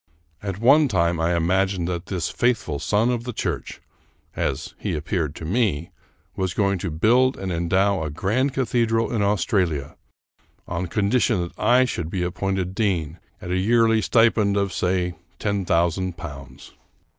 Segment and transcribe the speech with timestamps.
[0.41, 3.81] At one time I imagined that this faithful son of the church—
[4.35, 5.91] as he ap peared to me—
[6.35, 9.95] was going to build and endow a grand cathedral in Australia
[10.67, 15.13] on condition that I should be ap pointed dean at a yearly stipend of, say,
[15.37, 16.73] ten thousand pounds.